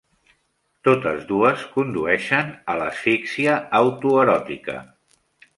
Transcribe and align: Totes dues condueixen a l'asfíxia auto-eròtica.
Totes 0.87 1.27
dues 1.31 1.67
condueixen 1.75 2.49
a 2.75 2.79
l'asfíxia 2.81 3.61
auto-eròtica. 3.83 4.79